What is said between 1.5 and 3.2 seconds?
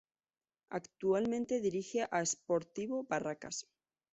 dirige a Sportivo